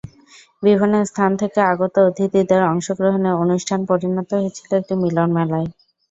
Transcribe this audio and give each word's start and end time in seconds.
বিভিন্ন 0.63 0.95
স্থান 1.09 1.31
থেকে 1.41 1.59
আগত 1.71 1.95
অতিথিদের 2.09 2.61
অংশগ্রহণে 2.71 3.31
অনুষ্ঠান 3.43 3.79
পরিণত 3.89 4.29
হয়েছিল 4.37 4.69
একটি 4.75 4.93
মিলনমেলায়। 5.01 5.67